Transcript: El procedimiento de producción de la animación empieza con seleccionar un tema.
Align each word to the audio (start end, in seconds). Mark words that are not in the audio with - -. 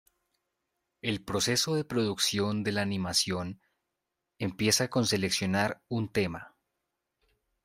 El 1.03 1.23
procedimiento 1.23 1.75
de 1.75 1.85
producción 1.85 2.63
de 2.63 2.71
la 2.71 2.81
animación 2.81 3.61
empieza 4.39 4.87
con 4.89 5.05
seleccionar 5.05 5.83
un 5.89 6.09
tema. 6.11 6.55